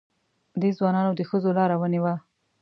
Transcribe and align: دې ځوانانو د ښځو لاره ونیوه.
دې 0.61 0.69
ځوانانو 0.77 1.11
د 1.15 1.21
ښځو 1.29 1.49
لاره 1.57 1.75
ونیوه. 1.77 2.13